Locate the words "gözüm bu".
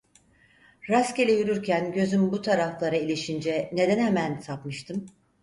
1.91-2.41